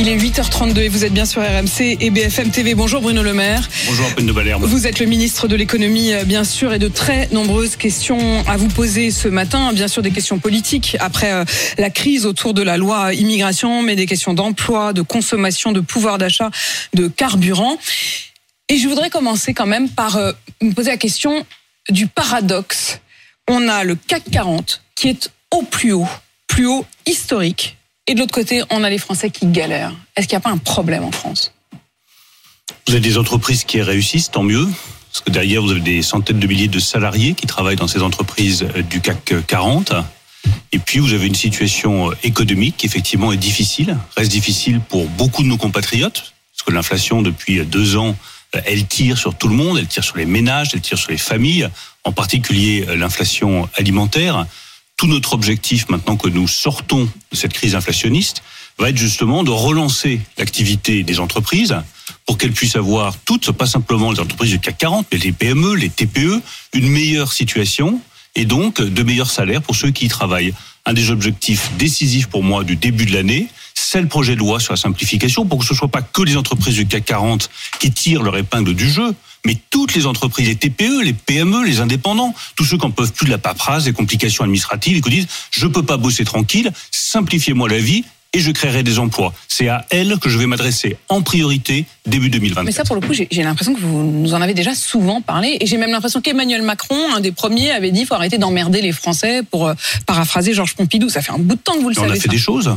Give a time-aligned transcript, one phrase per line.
[0.00, 2.76] Il est 8h32 et vous êtes bien sur RMC et BFM TV.
[2.76, 3.68] Bonjour Bruno Le Maire.
[3.88, 4.60] Bonjour Antoine de Valère.
[4.60, 8.56] Vous êtes le ministre de l'économie, euh, bien sûr, et de très nombreuses questions à
[8.56, 9.72] vous poser ce matin.
[9.72, 11.44] Bien sûr, des questions politiques après euh,
[11.78, 16.18] la crise autour de la loi immigration, mais des questions d'emploi, de consommation, de pouvoir
[16.18, 16.52] d'achat,
[16.94, 17.76] de carburant.
[18.68, 20.30] Et je voudrais commencer quand même par euh,
[20.62, 21.44] me poser la question
[21.88, 23.00] du paradoxe.
[23.48, 26.08] On a le CAC 40 qui est au plus haut,
[26.46, 27.77] plus haut historique
[28.08, 29.92] et de l'autre côté, on a les Français qui galèrent.
[30.16, 31.52] Est-ce qu'il n'y a pas un problème en France?
[32.86, 34.66] Vous avez des entreprises qui réussissent, tant mieux.
[35.12, 38.02] Parce que derrière, vous avez des centaines de milliers de salariés qui travaillent dans ces
[38.02, 39.92] entreprises euh, du CAC 40.
[40.72, 45.06] Et puis, vous avez une situation euh, économique qui, effectivement, est difficile, reste difficile pour
[45.08, 46.32] beaucoup de nos compatriotes.
[46.54, 48.16] Parce que l'inflation, depuis deux ans,
[48.56, 51.10] euh, elle tire sur tout le monde, elle tire sur les ménages, elle tire sur
[51.10, 51.68] les familles,
[52.04, 54.46] en particulier l'inflation alimentaire
[54.98, 58.42] tout notre objectif maintenant que nous sortons de cette crise inflationniste
[58.78, 61.76] va être justement de relancer l'activité des entreprises
[62.26, 65.74] pour qu'elles puissent avoir toutes, pas simplement les entreprises du CAC 40, mais les PME,
[65.74, 66.42] les TPE,
[66.74, 68.00] une meilleure situation
[68.34, 70.52] et donc de meilleurs salaires pour ceux qui y travaillent.
[70.84, 74.60] Un des objectifs décisifs pour moi du début de l'année, c'est le projet de loi
[74.60, 77.48] sur la simplification pour que ce ne soit pas que les entreprises du CAC 40
[77.78, 79.14] qui tirent leur épingle du jeu,
[79.46, 83.12] mais toutes les entreprises, les TPE, les PME, les indépendants, tous ceux qui n'en peuvent
[83.12, 86.72] plus de la paperasse, des complications administratives, et qui disent je peux pas bosser tranquille,
[86.90, 89.32] simplifiez-moi la vie et je créerai des emplois.
[89.48, 92.64] C'est à elles que je vais m'adresser en priorité début 2020.
[92.64, 95.56] Mais ça, pour le coup, j'ai l'impression que vous nous en avez déjà souvent parlé.
[95.60, 98.92] Et j'ai même l'impression qu'Emmanuel Macron, un des premiers, avait dit faut arrêter d'emmerder les
[98.92, 99.74] Français pour euh,
[100.04, 101.08] paraphraser Georges Pompidou.
[101.08, 102.10] Ça fait un bout de temps que vous le savez.
[102.10, 102.70] On a fait des choses.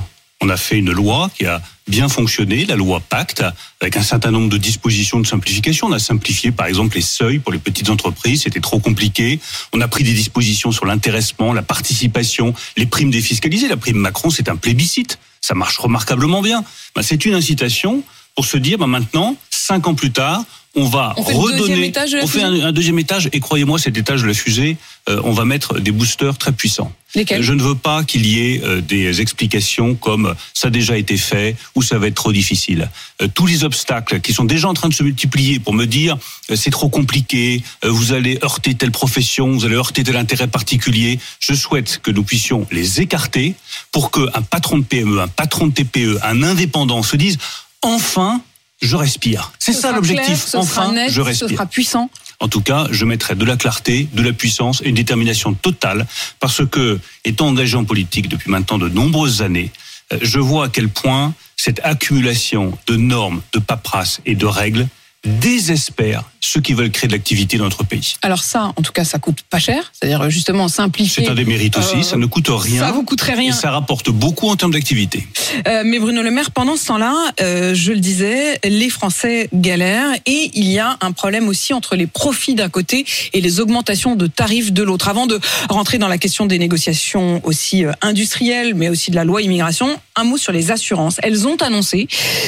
[0.44, 3.44] On a fait une loi qui a bien fonctionné, la loi Pacte,
[3.80, 5.88] avec un certain nombre de dispositions de simplification.
[5.88, 8.44] On a simplifié, par exemple, les seuils pour les petites entreprises.
[8.44, 9.40] C'était trop compliqué.
[9.72, 13.68] On a pris des dispositions sur l'intéressement, la participation, les primes défiscalisées.
[13.68, 15.20] La prime Macron, c'est un plébiscite.
[15.42, 16.64] Ça marche remarquablement bien.
[16.96, 18.04] Ben, c'est une incitation
[18.36, 20.44] pour se dire, ben, maintenant, cinq ans plus tard,
[20.76, 24.78] on va redonner, on fait un, deuxième étage et croyez-moi cet étage de la fusée,
[25.10, 26.94] euh, on va mettre des boosters très puissants.
[27.14, 30.98] Lesquels Je ne veux pas qu'il y ait euh, des explications comme ça a déjà
[30.98, 32.90] été fait ou ça va être trop difficile.
[33.22, 36.18] Euh, tous les obstacles qui sont déjà en train de se multiplier pour me dire
[36.56, 41.20] c'est trop compliqué, vous allez heurter telle profession, vous allez heurter tel intérêt particulier.
[41.40, 43.56] Je souhaite que nous puissions les écarter
[43.92, 47.38] pour qu'un patron de PME, un patron de TPE, un indépendant se dise
[47.82, 48.42] enfin
[48.82, 49.52] je respire.
[49.60, 50.56] C'est ça l'objectif.
[50.56, 51.50] Enfin, je respire.
[51.50, 52.10] Ce sera puissant.
[52.40, 56.08] En tout cas, je mettrai de la clarté, de la puissance et une détermination totale
[56.40, 59.72] parce que, étant engagé en politique depuis maintenant de nombreuses années,
[60.12, 64.88] euh, je vois à quel point cette accumulation de normes, de paperasse et de règles
[65.24, 68.16] désespère ceux qui veulent créer de l'activité dans notre pays.
[68.24, 69.92] Alors ça, en tout cas, ça coûte pas cher.
[69.94, 71.24] C'est-à-dire justement simplifier.
[71.24, 71.98] C'est un des mérites aussi.
[71.98, 72.82] Euh, ça ne coûte rien.
[72.82, 73.52] Ça vous coûterait rien.
[73.52, 75.28] Et ça rapporte beaucoup en termes d'activité.
[75.68, 80.16] Euh, mais Bruno Le Maire, pendant ce temps-là, euh, je le disais, les Français galèrent
[80.26, 84.16] et il y a un problème aussi entre les profits d'un côté et les augmentations
[84.16, 85.08] de tarifs de l'autre.
[85.08, 85.40] Avant de
[85.70, 90.24] rentrer dans la question des négociations aussi industrielles, mais aussi de la loi immigration, un
[90.24, 91.20] mot sur les assurances.
[91.24, 92.08] Elles ont annoncé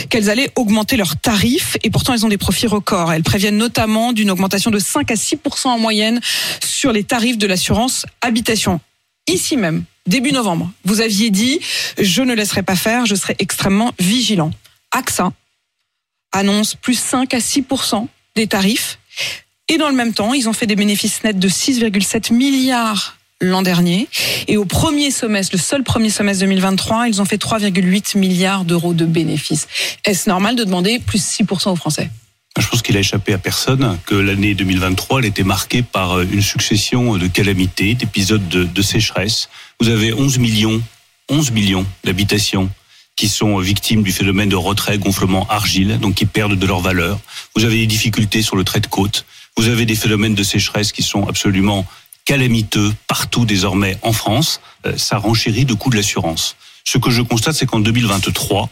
[0.09, 3.13] qu'elles allaient augmenter leurs tarifs et pourtant elles ont des profits records.
[3.13, 6.19] Elles préviennent notamment d'une augmentation de 5 à 6% en moyenne
[6.63, 8.79] sur les tarifs de l'assurance habitation.
[9.27, 11.59] Ici même, début novembre, vous aviez dit
[11.99, 14.51] je ne laisserai pas faire, je serai extrêmement vigilant.
[14.91, 15.31] AXA
[16.31, 18.99] annonce plus 5 à 6% des tarifs
[19.69, 23.61] et dans le même temps, ils ont fait des bénéfices nets de 6,7 milliards l'an
[23.61, 24.07] dernier.
[24.47, 28.93] Et au premier semestre, le seul premier semestre 2023, ils ont fait 3,8 milliards d'euros
[28.93, 29.67] de bénéfices.
[30.05, 32.09] Est-ce normal de demander plus 6% aux Français?
[32.59, 36.25] Je pense qu'il a échappé à personne que l'année 2023 elle était marquée par euh,
[36.31, 39.49] une succession de calamités, d'épisodes de, sécheresse.
[39.79, 40.81] Vous avez 11 millions,
[41.29, 42.69] 11 millions d'habitations
[43.15, 47.19] qui sont victimes du phénomène de retrait gonflement argile, donc qui perdent de leur valeur.
[47.55, 49.25] Vous avez des difficultés sur le trait de côte.
[49.57, 51.85] Vous avez des phénomènes de sécheresse qui sont absolument
[52.25, 54.61] calamiteux partout désormais en France.
[54.85, 56.55] Euh, ça renchérit de coûts de l'assurance.
[56.85, 58.69] Ce que je constate, c'est qu'en 2023,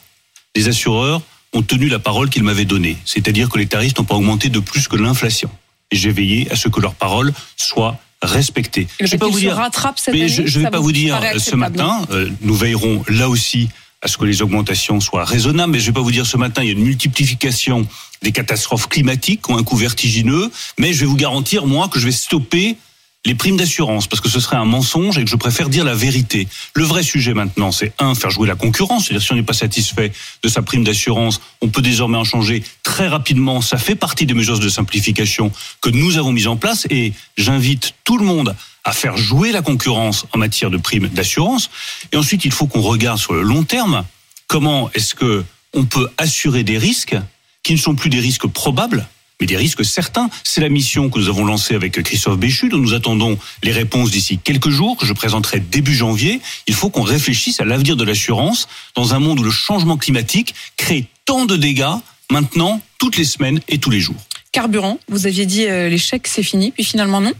[0.56, 1.22] les assureurs
[1.54, 4.60] ont tenu la parole qu'ils m'avaient donnée, c'est-à-dire que les tarifs n'ont pas augmenté de
[4.60, 5.50] plus que l'inflation.
[5.92, 8.88] Et j'ai veillé à ce que leur parole soit respectée.
[9.00, 10.80] Le Je fait vais pas vous dire, rattrape cette mais année, je ne vais pas
[10.80, 12.06] vous dire euh, ce matin.
[12.12, 13.68] euh, nous veillerons là aussi
[14.02, 15.74] à ce que les augmentations soient raisonnables.
[15.74, 17.86] Mais je ne vais pas vous dire ce matin, il y a une multiplication
[18.22, 20.50] des catastrophes climatiques qui ont un coût vertigineux.
[20.80, 22.78] Mais je vais vous garantir, moi, que je vais stopper
[23.26, 25.94] les primes d'assurance, parce que ce serait un mensonge et que je préfère dire la
[25.94, 26.48] vérité.
[26.74, 29.06] Le vrai sujet maintenant, c'est un, faire jouer la concurrence.
[29.06, 32.64] C'est-à-dire si on n'est pas satisfait de sa prime d'assurance, on peut désormais en changer
[32.82, 33.62] très rapidement.
[33.62, 35.52] Ça fait partie des mesures de simplification
[35.82, 39.62] que nous avons mises en place et j'invite tout le monde à faire jouer la
[39.62, 41.70] concurrence en matière de primes d'assurance.
[42.12, 44.04] Et ensuite, il faut qu'on regarde sur le long terme
[44.48, 47.16] comment est-ce que on peut assurer des risques
[47.64, 49.08] qui ne sont plus des risques probables,
[49.42, 50.30] mais des risques certains.
[50.46, 54.12] C'est la mission que nous avons lancée avec Christophe Béchu, dont nous attendons les réponses
[54.12, 56.40] d'ici quelques jours, que je présenterai début janvier.
[56.68, 60.56] Il faut qu'on réfléchisse à l'avenir de l'assurance dans un monde où le changement climatique
[60.78, 61.98] crée tant de dégâts
[62.30, 64.16] maintenant, toutes les semaines et tous les jours.
[64.54, 67.34] Carburant, vous aviez dit euh, chèques c'est fini, puis finalement non?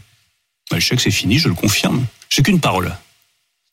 [0.70, 2.04] L'échec, c'est fini, je le confirme.
[2.30, 2.94] J'ai qu'une parole.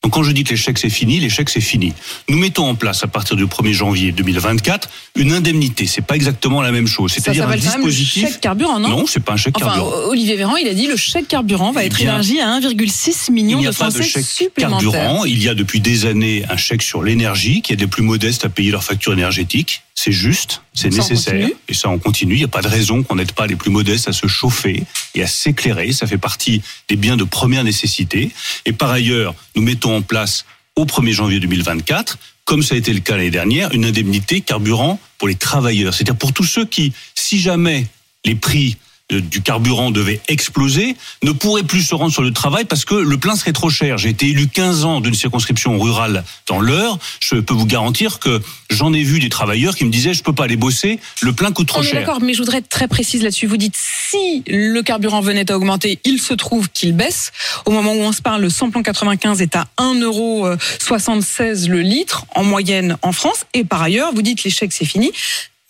[0.02, 1.92] Donc quand je dis que l'échec c'est fini, l'échec c'est fini.
[2.30, 5.86] Nous mettons en place à partir du 1er janvier 2024 une indemnité.
[5.86, 7.12] C'est pas exactement la même chose.
[7.12, 8.26] Ça C'est-à-dire un dispositif.
[8.26, 8.88] chèque carburant, non?
[8.88, 10.08] Non, c'est pas un chèque Enfin, carburant.
[10.08, 13.34] Olivier Véran, il a dit le chèque carburant va Eh être élargi à 1,6 Il
[13.34, 14.90] million de pas Français de chèque supplémentaires.
[14.90, 15.24] carburant.
[15.26, 18.46] Il y a depuis des années un chèque sur l'énergie qui aide les plus modestes
[18.46, 19.82] à payer leur facture énergétique.
[19.94, 21.46] C'est juste, c'est nécessaire.
[21.68, 22.34] Et ça, on continue.
[22.34, 24.84] Il n'y a pas de raison qu'on n'aide pas les plus modestes à se chauffer
[25.14, 25.92] et à s'éclairer.
[25.92, 28.30] Ça fait partie des biens de première nécessité.
[28.64, 30.44] Et par ailleurs, nous mettons en place
[30.76, 34.98] au 1er janvier 2024, comme ça a été le cas l'année dernière, une indemnité carburant
[35.18, 35.94] pour les travailleurs.
[35.94, 37.86] C'est-à-dire pour tous ceux qui, si jamais
[38.24, 38.76] les prix
[39.12, 43.16] du carburant devait exploser, ne pourraient plus se rendre sur le travail parce que le
[43.18, 43.98] plein serait trop cher.
[43.98, 46.98] J'ai été élu 15 ans d'une circonscription rurale dans l'heure.
[47.20, 48.40] Je peux vous garantir que
[48.70, 51.52] j'en ai vu des travailleurs qui me disaient je peux pas aller bosser, le plein
[51.52, 52.00] coûte trop On est cher.
[52.00, 53.46] d'accord, mais je voudrais être très précise là-dessus.
[53.46, 57.32] Vous dites si le carburant venait à augmenter, il se trouve qu'il baisse.
[57.66, 62.44] Au moment où on se parle, le samplon 95 est à 1,76€ le litre en
[62.44, 63.44] moyenne en France.
[63.54, 65.12] Et par ailleurs, vous dites l'échec c'est fini.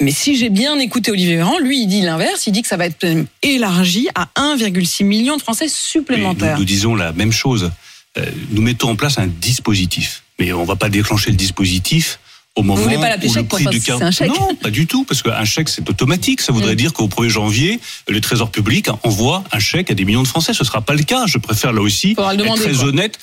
[0.00, 2.76] Mais si j'ai bien écouté Olivier Véran, lui il dit l'inverse, il dit que ça
[2.76, 3.06] va être
[3.42, 6.54] élargi à 1,6 million de Français supplémentaires.
[6.54, 7.70] nous, nous disons la même chose.
[8.18, 12.18] Euh, nous mettons en place un dispositif, mais on va pas déclencher le dispositif
[12.56, 14.28] au moment voulez pas où le chèque, prix quoi, du c'est un chèque.
[14.30, 16.40] Non, pas du tout, parce qu'un chèque c'est automatique.
[16.40, 16.76] Ça voudrait Mm.
[16.76, 20.52] dire qu'au 1er janvier, le Trésor public envoie un chèque à des millions de Français.
[20.54, 21.26] Ce sera pas le cas.
[21.26, 22.84] Je préfère là aussi le être demander, très quoi.
[22.84, 23.18] honnête.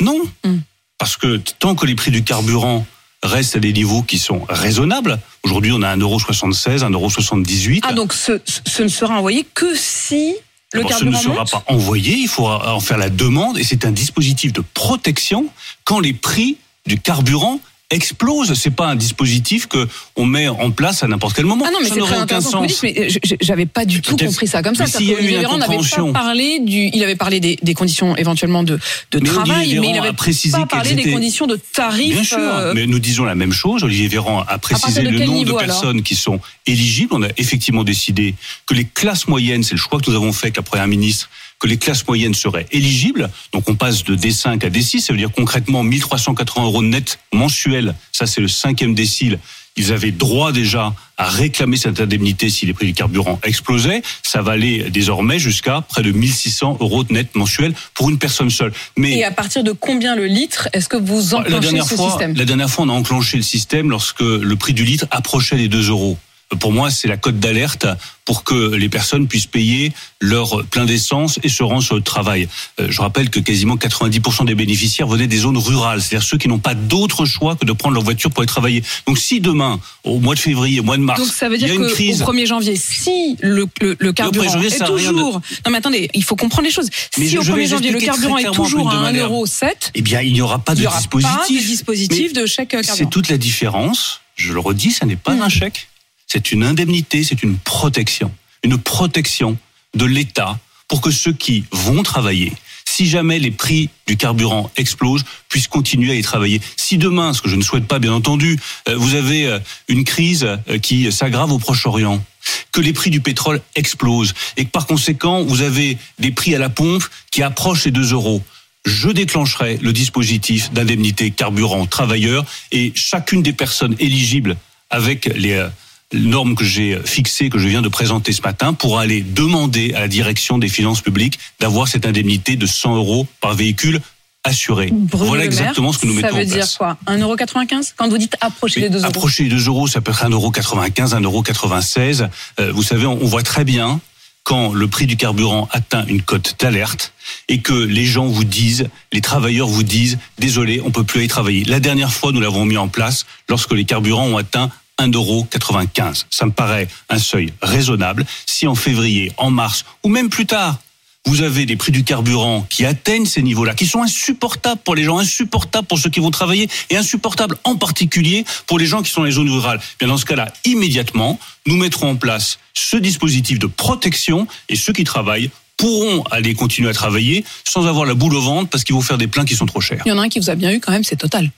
[0.00, 0.56] Non, Mm.
[0.96, 2.86] parce que tant que les prix du carburant
[3.22, 5.18] restent à des niveaux qui sont raisonnables.
[5.42, 7.80] Aujourd'hui, on a 1,76€, 1,78€.
[7.82, 10.34] Ah donc ce, ce ne sera envoyé que si
[10.72, 13.64] le D'abord, ce ne sera monte pas envoyé, il faudra en faire la demande et
[13.64, 15.46] c'est un dispositif de protection
[15.84, 18.54] quand les prix du carburant explosent.
[18.54, 21.64] C'est pas un dispositif que on met en place à n'importe quel moment.
[21.66, 22.82] Ah non, mais Ça c'est n'aurait très aucun sens.
[22.82, 23.08] mais
[23.40, 24.86] j'avais pas du tout compris ça comme ça.
[24.86, 28.16] s'il y a eu une n'avait pas parlé du, il avait parlé des, des conditions
[28.16, 28.78] éventuellement de,
[29.10, 32.14] de Mais travail, mais il avait précisé pas parlé des conditions de tarifs.
[32.14, 33.84] Bien sûr, euh, mais nous disons la même chose.
[33.84, 37.14] Olivier Véran a précisé le nombre niveau, de personnes qui sont éligibles.
[37.14, 38.34] On a effectivement décidé
[38.66, 41.28] que les classes moyennes, c'est le choix que nous avons fait avec la Première ministre,
[41.60, 43.30] que les classes moyennes seraient éligibles.
[43.52, 47.94] Donc on passe de D5 à D6, ça veut dire concrètement 1380 euros net mensuels.
[48.10, 49.38] Ça c'est le cinquième décile.
[49.76, 54.02] Ils avaient droit déjà à réclamer cette indemnité si les prix du carburant explosaient.
[54.22, 58.72] Ça va aller désormais jusqu'à près de 1600 euros net mensuels pour une personne seule.
[58.96, 60.68] Mais Et à partir de combien le litre?
[60.72, 62.34] Est-ce que vous la enclenchez dernière, ce fois, système?
[62.34, 65.68] la dernière fois, on a enclenché le système lorsque le prix du litre approchait les
[65.68, 66.18] 2 euros.
[66.58, 67.86] Pour moi, c'est la cote d'alerte
[68.24, 72.48] pour que les personnes puissent payer leur plein d'essence et se rendre sur le travail.
[72.80, 76.48] Euh, Je rappelle que quasiment 90% des bénéficiaires venaient des zones rurales, c'est-à-dire ceux qui
[76.48, 78.82] n'ont pas d'autre choix que de prendre leur voiture pour aller travailler.
[79.06, 81.62] Donc si demain, au mois de février, au mois de mars, Donc ça veut il
[81.62, 84.80] y dire a une crise, 1er janvier, si le, le, le carburant 1er janvier, est
[84.80, 85.40] de- toujours...
[85.64, 86.88] Non mais attendez, il faut comprendre les choses.
[87.16, 89.32] Mais si je- au je vais 1er janvier, le carburant est toujours à de Malherbe.
[89.32, 91.36] 1,7€, eh bien, il n'y aura pas il de n'y aura dispositif.
[91.36, 93.08] pas de dispositif de chèque C'est carburant.
[93.10, 94.20] toute la différence.
[94.36, 95.42] Je le redis, ça n'est pas Mm.
[95.42, 95.86] un chèque.
[96.32, 98.32] C'est une indemnité, c'est une protection.
[98.62, 99.58] Une protection
[99.94, 102.52] de l'État pour que ceux qui vont travailler,
[102.84, 106.60] si jamais les prix du carburant explosent, puissent continuer à y travailler.
[106.76, 109.58] Si demain, ce que je ne souhaite pas bien entendu, euh, vous avez euh,
[109.88, 112.22] une crise euh, qui s'aggrave au Proche-Orient,
[112.70, 116.60] que les prix du pétrole explosent et que par conséquent, vous avez des prix à
[116.60, 118.42] la pompe qui approchent les 2 euros
[118.86, 124.56] je déclencherai le dispositif d'indemnité carburant travailleur et chacune des personnes éligibles
[124.88, 125.68] avec les
[126.12, 130.00] normes que j'ai fixées, que je viens de présenter ce matin, pourra aller demander à
[130.00, 134.00] la direction des finances publiques d'avoir cette indemnité de 100 euros par véhicule
[134.42, 134.88] assuré.
[134.90, 136.68] Bruno voilà Maire, exactement ce que nous mettons Ça veut en place.
[136.68, 139.06] dire quoi 1,95€ Quand vous dites approcher les 2 euros.
[139.06, 142.28] Approcher les 2 euros, ça peut être 1,95€, 1,96€.
[142.58, 144.00] Euh, vous savez, on, on voit très bien
[144.42, 147.12] quand le prix du carburant atteint une cote d'alerte
[147.48, 151.28] et que les gens vous disent, les travailleurs vous disent, désolé, on peut plus aller
[151.28, 151.64] travailler.
[151.64, 154.70] La dernière fois, nous l'avons mis en place lorsque les carburants ont atteint
[155.08, 156.24] 1,95€.
[156.30, 158.24] Ça me paraît un seuil raisonnable.
[158.46, 160.78] Si en février, en mars ou même plus tard,
[161.26, 165.04] vous avez des prix du carburant qui atteignent ces niveaux-là, qui sont insupportables pour les
[165.04, 169.10] gens, insupportables pour ceux qui vont travailler et insupportables en particulier pour les gens qui
[169.10, 169.80] sont dans les zones rurales.
[169.98, 174.92] Bien dans ce cas-là, immédiatement, nous mettrons en place ce dispositif de protection et ceux
[174.92, 178.94] qui travaillent pourront aller continuer à travailler sans avoir la boule au ventre parce qu'ils
[178.94, 180.02] vont faire des pleins qui sont trop chers.
[180.04, 181.50] Il y en a un qui vous a bien eu quand même, c'est Total.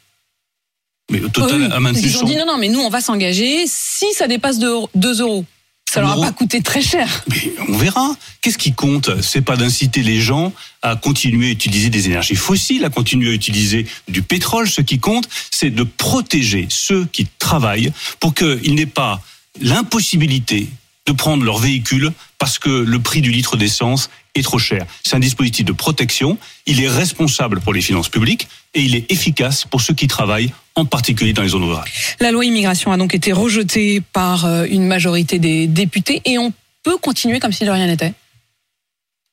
[1.12, 3.64] Mais au total, parce maintenu qu'ils ont dit non, non, mais nous on va s'engager
[3.66, 4.88] si ça dépasse 2
[5.20, 5.44] euros.
[5.90, 7.22] Ça Un leur a pas coûté très cher.
[7.28, 8.16] Mais on verra.
[8.40, 9.20] Qu'est-ce qui compte?
[9.20, 13.34] C'est pas d'inciter les gens à continuer à utiliser des énergies fossiles, à continuer à
[13.34, 14.70] utiliser du pétrole.
[14.70, 19.20] Ce qui compte, c'est de protéger ceux qui travaillent pour qu'ils n'aient pas
[19.60, 20.68] l'impossibilité
[21.04, 24.86] de prendre leur véhicule parce que le prix du litre d'essence est trop cher.
[25.04, 26.38] C'est un dispositif de protection.
[26.64, 30.52] Il est responsable pour les finances publiques et il est efficace pour ceux qui travaillent,
[30.74, 31.88] en particulier dans les zones rurales.
[32.20, 36.52] La loi immigration a donc été rejetée par euh, une majorité des députés et on
[36.82, 38.12] peut continuer comme si de rien n'était.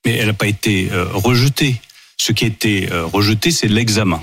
[0.06, 1.76] mais elle n'a pas été euh, rejetée.
[2.18, 4.22] Ce qui a été euh, rejeté, c'est l'examen.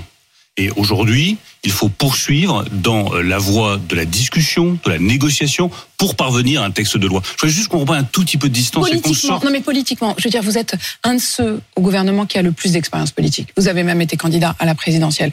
[0.59, 6.15] Et aujourd'hui, il faut poursuivre dans la voie de la discussion, de la négociation, pour
[6.15, 7.21] parvenir à un texte de loi.
[7.23, 9.43] Je voudrais juste qu'on reprenne un tout petit peu de distance et Politiquement, sorte.
[9.43, 12.41] non mais politiquement, je veux dire, vous êtes un de ceux au gouvernement qui a
[12.41, 13.49] le plus d'expérience politique.
[13.55, 15.31] Vous avez même été candidat à la présidentielle.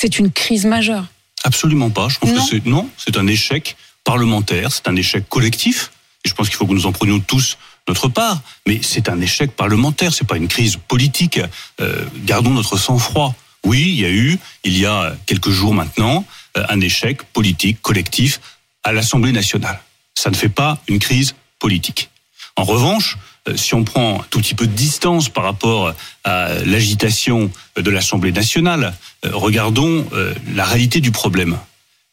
[0.00, 1.06] C'est une crise majeure.
[1.42, 2.08] Absolument pas.
[2.08, 2.44] Je pense Non.
[2.44, 5.90] que c'est non, c'est un échec parlementaire, c'est un échec collectif.
[6.24, 8.40] Et je pense qu'il faut que nous en prenions tous notre part.
[8.64, 11.40] Mais c'est un échec parlementaire, c'est pas une crise politique.
[11.80, 13.34] Euh, gardons notre sang-froid.
[13.64, 16.24] Oui, il y a eu, il y a quelques jours maintenant,
[16.56, 18.40] euh, un échec politique collectif
[18.84, 19.80] à l'Assemblée nationale.
[20.14, 22.08] Ça ne fait pas une crise politique.
[22.54, 23.16] En revanche,
[23.56, 28.32] si on prend un tout petit peu de distance par rapport à l'agitation de l'Assemblée
[28.32, 31.58] nationale, euh, regardons euh, la réalité du problème.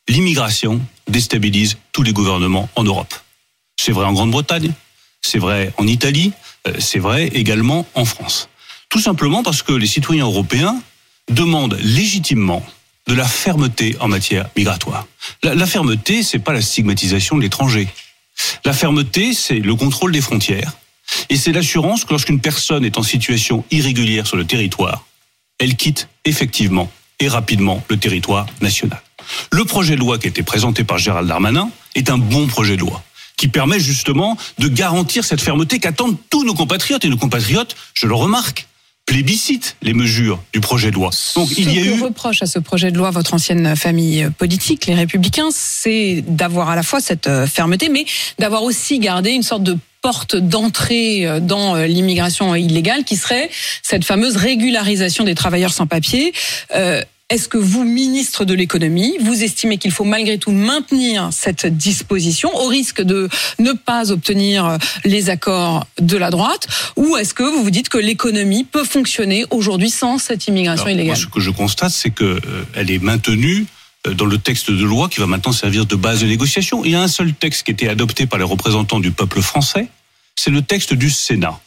[0.08, 3.14] L'immigration déstabilise tous les gouvernements en Europe.
[3.78, 4.72] C'est vrai en Grande-Bretagne,
[5.22, 6.32] c'est vrai en Italie,
[6.68, 8.50] euh, c'est vrai également en France.
[8.90, 10.80] Tout simplement parce que les citoyens européens
[11.30, 12.66] demandent légitimement
[13.08, 15.06] de la fermeté en matière migratoire.
[15.44, 17.88] La, la fermeté, c'est pas la stigmatisation de l'étranger.
[18.64, 20.72] La fermeté, c'est le contrôle des frontières.
[21.30, 25.06] Et c'est l'assurance que lorsqu'une personne est en situation irrégulière sur le territoire,
[25.60, 29.02] elle quitte effectivement et rapidement le territoire national.
[29.52, 32.76] Le projet de loi qui a été présenté par Gérald Darmanin est un bon projet
[32.76, 33.04] de loi
[33.38, 37.04] qui permet justement de garantir cette fermeté qu'attendent tous nos compatriotes.
[37.04, 38.68] Et nos compatriotes, je le remarque,
[39.06, 41.12] plébiscitent les mesures du projet de loi.
[41.36, 42.02] Donc il y a Ce que eu...
[42.02, 46.76] reproche à ce projet de loi votre ancienne famille politique, les Républicains, c'est d'avoir à
[46.76, 48.06] la fois cette euh, fermeté, mais
[48.40, 53.50] d'avoir aussi gardé une sorte de porte d'entrée euh, dans euh, l'immigration illégale, qui serait
[53.82, 56.32] cette fameuse régularisation des travailleurs sans papier.
[56.76, 61.66] Euh, est-ce que vous, ministre de l'économie, vous estimez qu'il faut malgré tout maintenir cette
[61.66, 66.68] disposition au risque de ne pas obtenir les accords de la droite?
[66.98, 70.98] Ou est-ce que vous vous dites que l'économie peut fonctionner aujourd'hui sans cette immigration Alors,
[70.98, 71.18] moi, illégale?
[71.18, 73.66] ce que je constate, c'est que euh, est maintenue
[74.14, 76.84] dans le texte de loi qui va maintenant servir de base de négociation.
[76.86, 79.42] Il y a un seul texte qui a été adopté par les représentants du peuple
[79.42, 79.88] français,
[80.36, 81.60] c'est le texte du Sénat.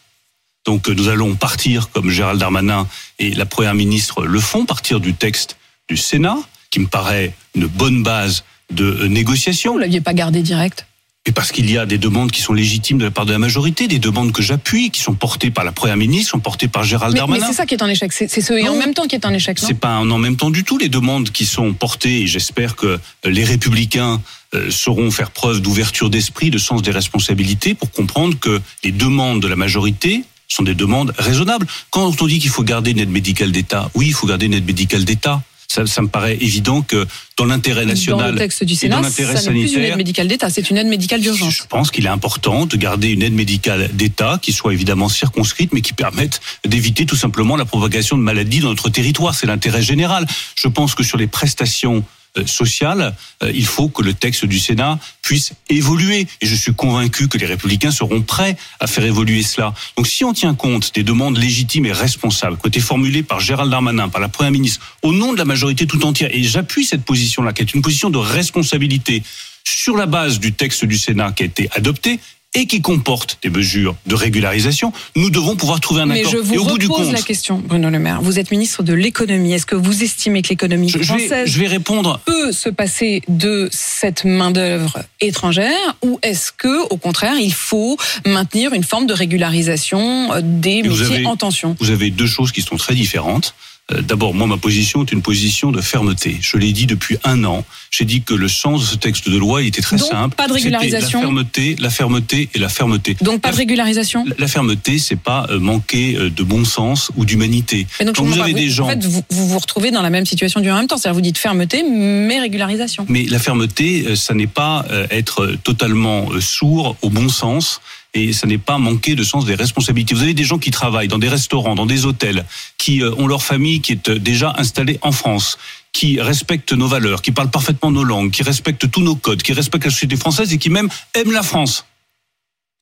[0.65, 2.87] Donc euh, nous allons partir, comme Gérald Darmanin
[3.19, 5.57] et la Première ministre le font, partir du texte
[5.89, 6.37] du Sénat,
[6.71, 9.73] qui me paraît une bonne base de euh, négociation.
[9.73, 10.87] Vous l'aviez pas gardé direct?
[11.29, 13.39] Et parce qu'il y a des demandes qui sont légitimes de la part de la
[13.39, 16.85] majorité, des demandes que j'appuie, qui sont portées par la Première ministre, sont portées par
[16.85, 17.47] Gérald Mais, mais Darmanin.
[17.49, 18.11] c'est ça qui est en échec.
[18.15, 20.37] C'est ce et en même temps qui est en échec, C'est pas un en même
[20.37, 20.79] temps du tout.
[20.79, 24.23] Les demandes qui sont portées, et j'espère que euh, les républicains
[24.55, 29.43] euh, sauront faire preuve d'ouverture d'esprit, de sens des responsabilités pour comprendre que les demandes
[29.43, 31.67] de la majorité sont des demandes raisonnables.
[31.91, 34.55] Quand on dit qu'il faut garder une aide médicale d'État, oui, il faut garder une
[34.55, 35.43] aide médicale d'État.
[35.71, 37.07] Ça, ça me paraît évident que
[37.37, 39.69] dans l'intérêt national Dans le texte du et Sénat, dans ça l'intérêt plus une aide
[39.69, 41.57] sanitaire, médicale d'État, c'est une aide médicale d'urgence.
[41.57, 45.75] je pense qu'il est important de garder une aide médicale d'État qui soit évidemment circonscrite,
[45.75, 49.35] mais qui permette d'éviter tout simplement la propagation de maladies dans notre territoire.
[49.35, 50.27] C'est l'intérêt général.
[50.55, 52.03] Je pense que sur les prestations
[52.37, 56.27] euh, sociales, euh, il faut que le texte du Sénat puisse évoluer.
[56.41, 59.75] Et je suis convaincu que les républicains seront prêts à faire évoluer cela.
[59.97, 64.09] Donc si on tient compte des demandes légitimes et responsables été formulées par Gérald Darmanin,
[64.09, 67.53] par la Première ministre, au nom de la majorité tout entière, et j'appuie cette position-là,
[67.53, 69.23] qui est une position de responsabilité,
[69.65, 72.21] sur la base du texte du Sénat qui a été adopté,
[72.55, 76.33] et qui comporte des mesures de régularisation, nous devons pouvoir trouver un Mais accord.
[76.33, 78.21] je vous et au bout du repose compte, la question, Bruno Le Maire.
[78.23, 79.53] Vous êtes ministre de l'économie.
[79.53, 82.21] Est-ce que vous estimez que l'économie je, je vais, française je vais répondre.
[82.25, 88.73] peut se passer de cette main-d'œuvre étrangère ou est-ce que, au contraire, il faut maintenir
[88.73, 91.77] une forme de régularisation euh, des vous métiers avez- en tension?
[91.81, 93.55] Vous avez deux choses qui sont très différentes.
[93.93, 96.37] Euh, D'abord, moi, ma position est une position de fermeté.
[96.41, 97.65] Je l'ai dit depuis un an.
[97.91, 100.35] J'ai dit que le sens de ce texte de loi il était très Donc, simple.
[100.37, 103.17] pas de régularisation La fermeté, la fermeté et la fermeté.
[103.23, 104.25] Donc pas de La- régularisation?
[104.27, 107.87] La, la fermeté, c'est pas euh, manquer euh, de bon sens ou d'humanité.
[107.99, 108.59] Quand vous avez pas.
[108.59, 108.85] des gens.
[108.87, 110.97] En fait, vous, vous vous retrouvez dans la même situation du en même temps.
[110.99, 113.07] C'est-à-dire, vous dites fermeté, mais régularisation.
[113.09, 117.81] Mais la fermeté, ça n'est pas être totalement sourd au bon sens
[118.15, 120.15] et ça n'est pas manquer de sens des responsabilités.
[120.15, 122.45] Vous avez des gens qui travaillent dans des restaurants, dans des hôtels,
[122.79, 125.59] qui euh, ont leur famille qui est euh, déjà installée en France,
[125.93, 129.53] qui respectent nos valeurs, qui parlent parfaitement nos langues, qui respectent tous nos codes, qui
[129.53, 131.85] respectent la société française et qui même aiment la France.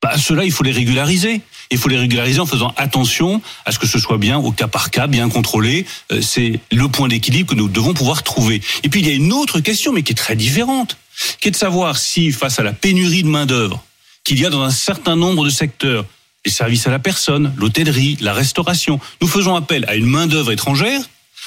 [0.03, 1.41] Bah, ceux-là, il faut les régulariser.
[1.71, 4.69] Il faut les régulariser en faisant attention à ce que ce soit bien au cas
[4.69, 5.87] par cas, bien contrôlé.
[6.13, 8.61] Euh, C'est le point d'équilibre que nous devons pouvoir trouver.
[8.83, 10.97] Et puis il y a une autre question, mais qui est très différente,
[11.41, 13.86] qui est de savoir si, face à la pénurie de main d'œuvre
[14.27, 16.05] qu'il y a dans un certain nombre de secteurs,
[16.45, 20.51] les services à la personne, l'hôtellerie, la restauration, nous faisons appel à une main d'œuvre
[20.51, 21.01] étrangère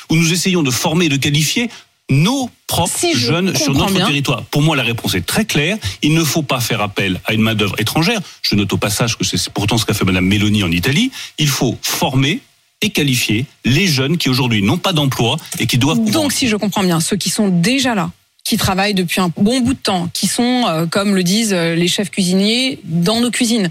[0.10, 1.70] où nous essayons de former et de qualifier
[2.10, 4.06] nos propres Si je jeunes sur notre bien.
[4.08, 4.44] territoire.
[4.46, 5.78] Pour moi, la réponse est très claire.
[6.02, 8.20] Il ne faut pas faire appel à une main-d'œuvre étrangère.
[8.42, 11.12] Je note au passage que c'est pourtant ce qu'a fait Mme Mélanie en Italie.
[11.38, 12.40] Il faut former
[12.82, 16.48] et qualifier les jeunes qui aujourd'hui n'ont pas d'emploi et qui doivent pouvoir- Donc, si
[16.48, 18.10] je comprends bien, ceux qui sont déjà là,
[18.50, 21.76] qui travaillent depuis un bon bout de temps, qui sont, euh, comme le disent euh,
[21.76, 23.70] les chefs cuisiniers, dans nos cuisines,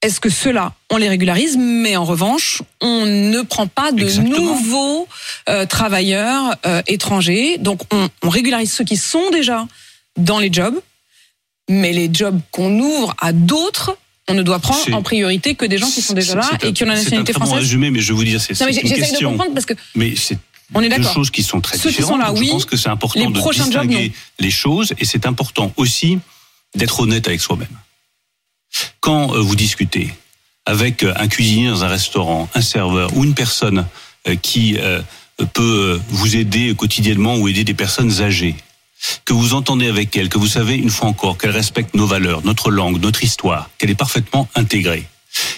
[0.00, 4.36] est-ce que ceux-là, on les régularise, mais en revanche, on ne prend pas de Exactement.
[4.38, 5.08] nouveaux
[5.48, 7.58] euh, travailleurs euh, étrangers.
[7.58, 9.66] Donc, on, on régularise ceux qui sont déjà
[10.16, 10.80] dans les jobs,
[11.68, 13.98] mais les jobs qu'on ouvre à d'autres,
[14.28, 16.84] on ne doit prendre en priorité que des gens qui sont déjà là et qui
[16.84, 17.64] ont la nationalité un très bon française.
[17.64, 19.30] résumé, mais je vais vous dire, c'est une j'essaie de question.
[19.30, 20.38] comprendre parce que Mais c'est
[20.74, 22.12] on est deux choses qui sont très Ceux qui différentes.
[22.12, 22.46] sont là, Donc, oui.
[22.46, 26.18] Je pense que c'est important Les de jobs, distinguer les choses et c'est important aussi
[26.74, 27.68] d'être honnête avec soi-même.
[29.00, 30.12] Quand euh, vous discutez
[30.66, 33.86] avec euh, un cuisinier dans un restaurant, un serveur ou une personne
[34.26, 34.76] euh, qui
[35.54, 38.56] peut vous aider quotidiennement ou aider des personnes âgées,
[39.24, 42.44] que vous entendez avec elle, que vous savez une fois encore qu'elle respecte nos valeurs,
[42.44, 45.06] notre langue, notre histoire, qu'elle est parfaitement intégrée.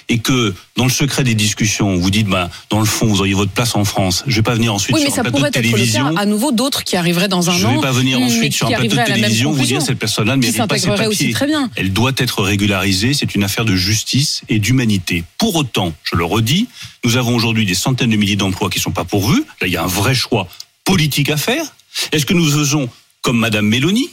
[0.08, 3.34] Et que dans le secret des discussions, vous dites, bah, dans le fond, vous auriez
[3.34, 4.24] votre place en France.
[4.26, 6.14] Je vais pas venir ensuite Oui, mais sur ça un plateau pourrait de télévision.
[6.14, 7.70] cas à nouveau d'autres qui arriveraient dans un Je an.
[7.70, 10.40] ne vais pas venir ensuite sur un plateau de télévision vous dire cette personne-là ne
[10.40, 11.34] mérite pas ses s'intégrerait aussi papiers.
[11.34, 11.70] très bien.
[11.76, 15.24] Elle doit être régularisée, c'est une affaire de justice et d'humanité.
[15.38, 16.66] Pour autant, je le redis,
[17.04, 19.44] nous avons aujourd'hui des centaines de milliers d'emplois qui ne sont pas pourvus.
[19.60, 20.48] Là, il y a un vrai choix
[20.84, 21.64] politique à faire.
[22.12, 22.88] Est-ce que nous faisons
[23.22, 24.10] comme Madame Meloni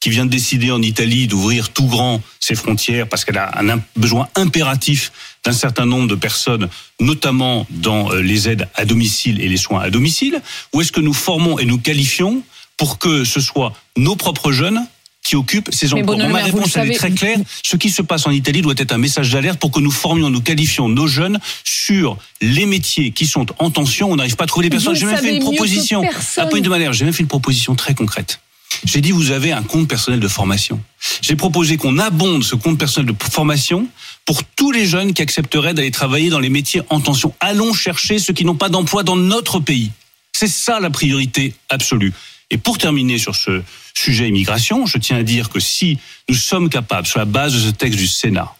[0.00, 3.80] qui vient de décider en Italie d'ouvrir tout grand ses frontières parce qu'elle a un
[3.96, 5.12] besoin impératif
[5.44, 6.68] d'un certain nombre de personnes,
[7.00, 10.40] notamment dans euh, les aides à domicile et les soins à domicile,
[10.72, 12.42] ou est-ce que nous formons et nous qualifions
[12.76, 14.86] pour que ce soit nos propres jeunes
[15.26, 17.38] qui occupent ces emplois Ma réponse le elle est très claire.
[17.64, 20.30] Ce qui se passe en Italie doit être un message d'alerte pour que nous formions,
[20.30, 24.10] nous qualifions nos jeunes sur les métiers qui sont en tension.
[24.10, 24.94] On n'arrive pas à trouver les personnes.
[24.94, 26.02] J'ai même fait une proposition.
[26.36, 28.40] À point de manière, j'ai même fait une proposition très concrète.
[28.84, 30.80] J'ai dit, vous avez un compte personnel de formation.
[31.22, 33.88] J'ai proposé qu'on abonde ce compte personnel de formation
[34.24, 37.34] pour tous les jeunes qui accepteraient d'aller travailler dans les métiers en tension.
[37.40, 39.90] Allons chercher ceux qui n'ont pas d'emploi dans notre pays.
[40.32, 42.12] C'est ça la priorité absolue.
[42.50, 43.62] Et pour terminer sur ce
[43.94, 45.98] sujet immigration, je tiens à dire que si
[46.28, 48.54] nous sommes capables, sur la base de ce texte du Sénat,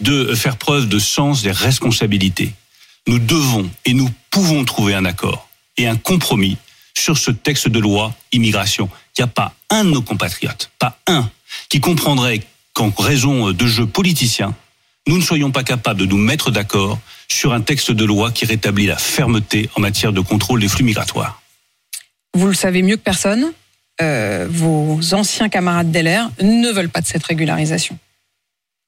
[0.00, 2.52] de faire preuve de sens des responsabilités,
[3.06, 6.56] nous devons et nous pouvons trouver un accord et un compromis
[6.94, 8.88] sur ce texte de loi immigration.
[9.18, 11.28] Il n'y a pas un de nos compatriotes, pas un,
[11.68, 12.42] qui comprendrait
[12.74, 14.54] qu'en raison de jeux politiciens,
[15.08, 16.98] nous ne soyons pas capables de nous mettre d'accord
[17.28, 20.84] sur un texte de loi qui rétablit la fermeté en matière de contrôle des flux
[20.84, 21.40] migratoires.
[22.34, 23.52] Vous le savez mieux que personne.
[24.02, 27.98] euh, vos anciens camarades d'LR ne veulent pas de cette régularisation.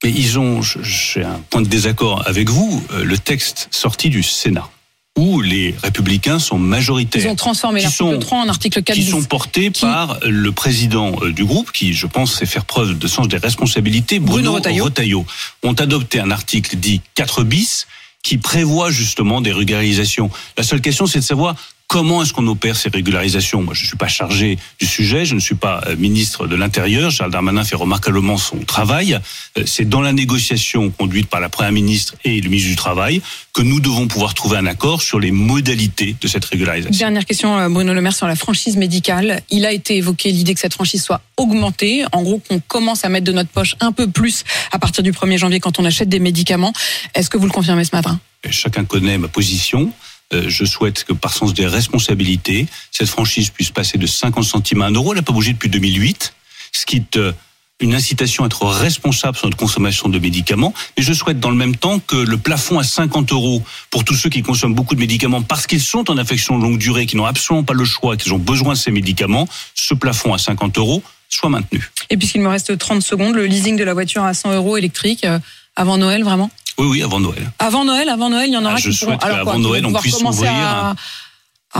[0.03, 4.21] Mais ils ont, j'ai un point de désaccord avec vous, euh, le texte sorti du
[4.21, 4.69] Sénat,
[5.19, 7.21] où les républicains sont majoritaires.
[7.25, 10.51] Ils ont transformé l'article sont- 3 en article 4 qui sont portés Qui- par le
[10.53, 14.53] président euh, du groupe, qui, je pense, sait faire preuve de sens des responsabilités, Bruno
[14.59, 15.25] Bruno, Retailleau.
[15.63, 17.85] ont adopté un article dit 4 bis
[18.23, 20.29] qui prévoit justement des régularisations.
[20.57, 21.55] La seule question, c'est de savoir
[21.89, 25.33] Comment est-ce qu'on opère ces régularisations Moi, je ne suis pas chargé du sujet, je
[25.33, 27.09] ne suis pas euh, ministre de l'Intérieur.
[27.09, 29.19] Charles Darmanin fait remarquablement son travail.
[29.57, 33.23] Euh, c'est dans la négociation conduite par la Première ministre et le ministre du Travail
[33.53, 36.95] que nous devons pouvoir trouver un accord sur les modalités de cette régularisation.
[36.95, 39.41] Dernière question, euh, Bruno Le Maire, sur la franchise médicale.
[39.49, 42.05] Il a été évoqué l'idée que cette franchise soit augmentée.
[42.11, 45.11] En gros, qu'on commence à mettre de notre poche un peu plus à partir du
[45.11, 46.71] 1er janvier quand on achète des médicaments.
[47.15, 48.19] Est-ce que vous le confirmez ce matin?
[48.47, 49.91] Chacun connaît ma position.
[50.33, 54.81] Euh, je souhaite que par sens des responsabilités, cette franchise puisse passer de 50 centimes
[54.81, 55.11] à 1 euro.
[55.11, 56.33] Elle n'a pas bougé depuis 2008,
[56.71, 57.31] ce qui est euh,
[57.79, 60.73] une incitation à être responsable sur notre consommation de médicaments.
[60.97, 64.15] Et je souhaite dans le même temps que le plafond à 50 euros pour tous
[64.15, 67.15] ceux qui consomment beaucoup de médicaments parce qu'ils sont en affection de longue durée, qui
[67.15, 70.77] n'ont absolument pas le choix, qu'ils ont besoin de ces médicaments, ce plafond à 50
[70.77, 71.89] euros soit maintenu.
[72.09, 75.23] Et puisqu'il me reste 30 secondes, le leasing de la voiture à 100 euros électrique
[75.23, 75.39] euh,
[75.75, 76.49] avant Noël, vraiment?
[76.79, 77.51] Oui, oui, avant Noël.
[77.59, 79.19] Avant Noël, avant Noël, il y en aura Ah, je qui pourront.
[79.19, 80.95] souhaite qu'avant Noël, on puisse commencer ouvrir à,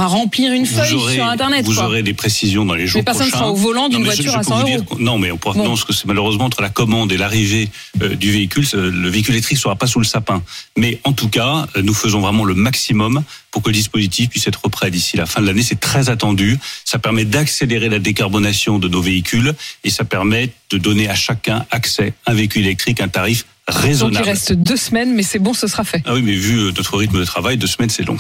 [0.06, 1.66] remplir une feuille aurez, sur Internet.
[1.66, 1.86] vous quoi.
[1.86, 3.40] aurez des précisions dans les jours Mais personne prochains.
[3.46, 4.98] sera au volant d'une je- voiture je à peux 100 vous dire euros.
[5.00, 5.64] non, mais on pourra, Bon.
[5.64, 7.70] non, parce que c'est malheureusement entre la commande et l'arrivée
[8.04, 10.44] euh, du véhicule, le véhicule électrique sera pas sous le sapin.
[10.78, 14.46] Mais en tout cas, euh, nous faisons vraiment le maximum pour que le dispositif puisse
[14.46, 15.64] être prêt d'ici la fin de l'année.
[15.64, 16.60] C'est très attendu.
[16.86, 21.66] Ça permet d'accélérer la décarbonation de nos véhicules et ça permet de donner à chacun
[21.72, 24.26] accès à un véhicule électrique, un tarif Donc il raisonnable.
[24.28, 26.02] reste deux semaines, mais c'est bon, ce sera fait.
[26.06, 28.18] Ah oui, mais vu euh, notre rythme de travail, deux semaines, c'est long.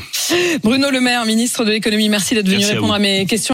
[0.63, 3.47] Bruno Le Maire, ministre de l'économie, merci d'être venu Merci répondre à mes questions.